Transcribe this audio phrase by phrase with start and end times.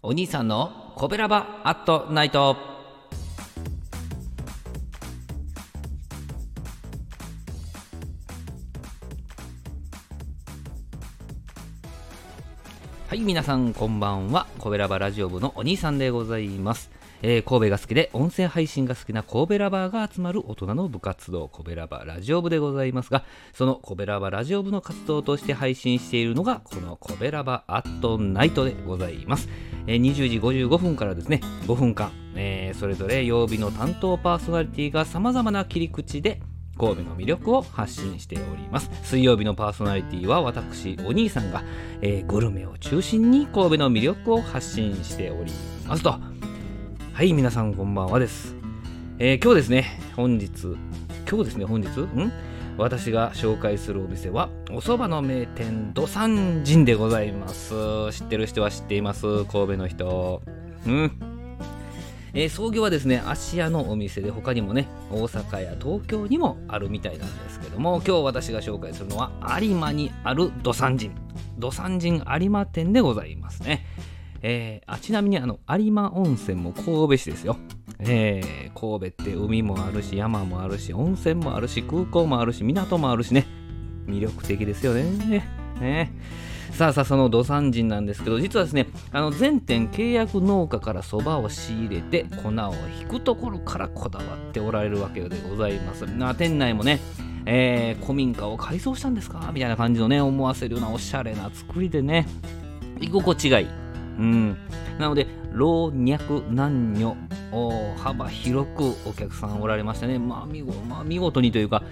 [0.00, 2.56] お兄さんのコベラバアットナイト。
[13.08, 14.46] はい皆さんこんばんは。
[14.60, 21.48] コベラバラジオ部のお兄さんでございます、えー神戸が好きで音声配信が好きな神戸ラバーが集まる大人の部活動。
[21.48, 29.48] コベラバラジオ部でございますがそのコベラバラジオ部の活動として配信しているのがこのコベラバアットナイトでございます、
[29.88, 36.40] え20時55分からですね5分間、えーそれぞれ曜日の担当パーソナリティがさまざまな切り口で
[36.78, 38.88] 神戸の魅力を発信しております。
[39.02, 41.64] 水曜日のパーソナリティは私お兄さんが、
[42.02, 45.50] えーグルメを中心に神戸の魅力を発信しており
[45.88, 46.14] ますと。
[47.14, 48.54] はい皆さんこんばんはです、
[49.18, 50.50] えー今日ですね本日
[51.28, 51.88] 今日ですね本日？
[51.88, 52.32] ん？
[52.78, 57.74] 私が紹介するお店はお蕎麦の名店土山人でございます。
[58.12, 59.44] 知ってる人は知っています。
[59.46, 60.42] 神戸の人。
[60.86, 61.12] うん。
[62.34, 71.12] えー創業はですね芦屋のお店で他にもね大阪や東京にもあるみたいなんですけども今日私が紹介するのは有馬にある土山人
[71.58, 73.86] 土山人有馬店でございますね、
[74.42, 77.56] えーあちなみにあの有馬温泉も神戸市ですよ、
[77.98, 83.46] えー神戸って海もあるし山もあるし温泉もあるし空港もあるし港もあるしね。
[84.06, 85.04] 魅力的ですよね。
[85.80, 86.12] ね。
[86.70, 96.02] さあさあその土山人なんですけど実はですねあの全店契約農家からそばを仕入れて粉を引くところからこだわっておられるわけでございます。
[96.02, 97.00] な店内もね
[97.46, 99.50] えー古民家を改装したんですか？
[99.52, 102.26] みたいな感じのね思わせるようなおしゃれな作りでね
[103.00, 103.68] 居心地がいい。
[104.18, 104.56] うん。
[104.98, 107.16] なので老若男女
[107.52, 110.18] お幅広くお客さんおられましたね。
[110.18, 111.82] まあ見事,、まあ、見事にというか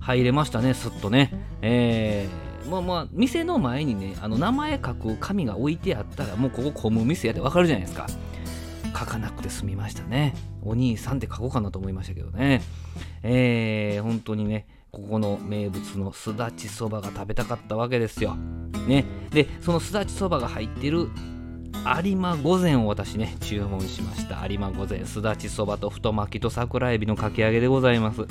[0.00, 1.32] 入れましたねすっとね。
[1.60, 8.06] えーまあまあ店の前にねあの名前書く紙が置いてあったらもうここ混む店やってわかるじゃないですか。
[8.96, 10.34] 書かなくて済みましたね。
[10.62, 12.62] お兄さんって書こうかなと思いましたけどね。
[13.22, 18.36] えー、本当にねここの名物のすだちそばが食べたかったわけですよ。
[18.86, 19.04] ね。
[19.30, 21.08] でそのすだちそばが入ってる
[21.84, 24.46] 有馬御膳を私ね注文しました。
[24.46, 28.26] 有馬御膳すだちそばと太巻きと桜エビのかき揚げでございます。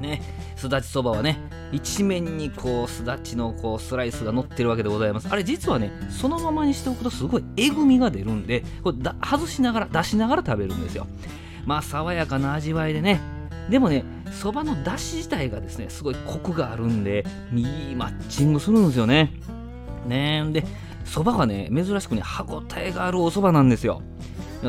[0.00, 0.22] ね
[0.54, 1.38] すだちそばはね
[1.72, 5.28] 一面にこうすだちのこうスライスが乗ってるわけでございます。
[5.28, 11.08] あれ実はねそのままにしておくとすごいえぐみが出るんでこれだ外しながら出しながら食べるんですよ。
[11.66, 13.20] まあ爽やかな味わいでね。
[13.68, 19.32] でもねそばのだし自体がですねすごいコクがあるんでいいマッチングするんですよね。
[20.06, 20.64] ねえで
[21.08, 24.02] そばがね珍しくね歯ごたえがあるおそばなんですよ。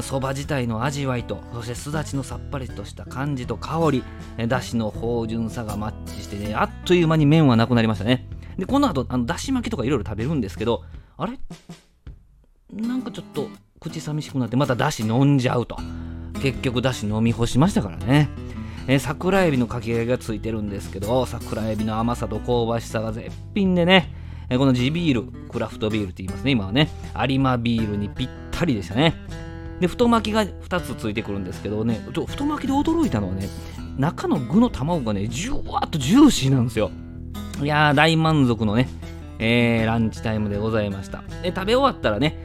[0.01, 4.03] そば自体の味わいとそしてすだちのさっぱりとした感じと香り
[4.47, 8.27] だしの芳醇さがマッチしてねあっという間に麺はなくなりましたね。
[8.57, 10.83] でこの後あのだし巻きとかいろいろ食べるんですけど
[11.17, 11.39] あれ？
[12.71, 13.47] なんかちょっと
[13.79, 15.77] 口寂しくなってまただし飲んじゃうと。
[16.41, 18.29] 結局だし飲み干しましたからね。
[18.87, 24.13] え桜エビのかき揚げがついてるんですけど桜エビの甘さと香ばしさが絶品でね。
[24.49, 26.89] えこの地ビールクラフトビールって言いますね今はね。
[27.27, 29.15] 有馬ビールにぴったりでしたね。
[29.79, 33.47] で太巻きが2つついてくるんですけどねちょ太巻きで驚いたのはね
[33.97, 36.91] 中の具の卵がねジュワーっとジューシーなんですよ。
[37.61, 38.87] いやー大満足のね、
[39.37, 41.23] えーランチタイムでございました。
[41.43, 42.37] で食べ終わったらね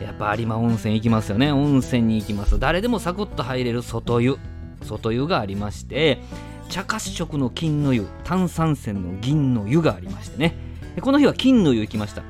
[0.00, 1.52] やっぱ有馬温泉行きますよね。
[1.52, 2.58] 温泉に行きます。
[2.58, 4.38] 誰でもサクッと入れる外湯。
[4.82, 6.20] 外湯がありまして
[6.68, 10.67] 茶褐色の金の湯炭酸泉の銀の湯がありましてね。
[11.00, 12.22] この日は金の湯行きました。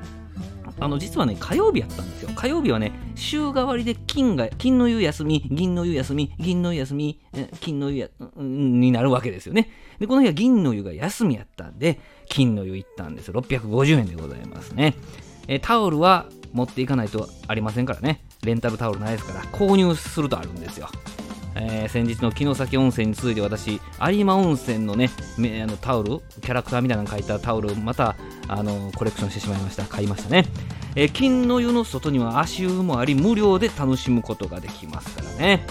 [0.81, 2.31] あの実はね火曜日やったんですよ。
[2.34, 7.21] 火曜日はね週替わりで金が金の湯休み銀の湯休み銀の湯休み
[7.61, 8.09] 金の湯や
[8.41, 9.71] んになるわけですよね。
[9.99, 11.99] でこの日は銀の湯が休みやったんで
[12.29, 14.95] 金の湯行ったんです650円でございますね。
[15.49, 18.25] えタオルは持っていかないとありませんからね。
[18.45, 20.89] レンタルタオルないですから購入するとあるんですよ。
[21.55, 23.81] えー先日の城崎温泉に続いて私
[24.11, 25.11] 有馬温泉のね
[25.62, 28.17] あのタオルキャラクターみたいなの書いたタオルまた
[28.47, 29.85] あのコレクションしてしまいました。
[29.85, 30.45] 買いましたね、
[30.95, 35.67] えー金の湯の外には足湯もあり無料で楽しむことができますからね。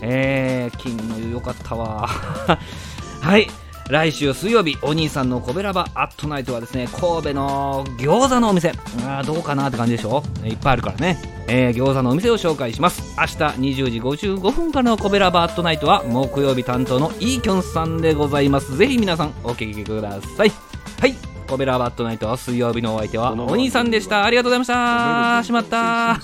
[0.00, 2.08] えー金の湯よかったわ。
[3.20, 3.48] はい。
[3.90, 8.72] 来週水曜日お兄さんのコベラバアットナイトはですね神戸の餃子のお店。
[9.06, 10.22] あどうかなって感じでしょ？
[10.44, 11.18] いっぱいあるからね、
[11.50, 13.16] えー餃子のお店を紹介します。
[13.18, 18.76] 明日20時55分からのコベラバアットナイトは木曜日担当のイーキョンさんでございます。
[18.76, 20.52] ぜひ皆さんお聞きください。
[21.00, 21.14] はい。
[21.48, 24.24] コベラバットナイト水曜日のお相手はお兄さんでした。
[24.24, 25.42] ありがとうございました。
[25.44, 26.20] しまった。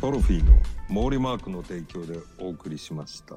[0.00, 0.54] トロフィーの
[0.88, 3.36] 毛利マークの提供でお送りしました。